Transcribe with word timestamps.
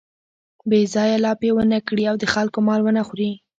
بې 0.69 0.79
ځایه 0.93 1.17
لاپې 1.25 1.49
و 1.53 1.57
نه 1.73 1.79
کړي 1.87 2.03
او 2.09 2.15
د 2.21 2.25
خلکو 2.33 2.57
مال 2.67 2.81
و 2.83 2.89
نه 2.97 3.01
خوري. 3.07 3.31